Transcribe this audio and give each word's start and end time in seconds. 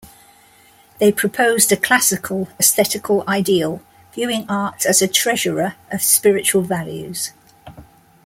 They 0.97 1.11
proposed 1.11 1.71
a 1.71 1.77
classical 1.77 2.47
aesthetical 2.59 3.23
ideal, 3.29 3.83
viewing 4.15 4.47
art 4.49 4.83
as 4.87 4.99
a 4.99 5.07
treasurer 5.07 5.75
of 5.91 6.01
spiritual 6.01 6.63
values. 6.63 7.29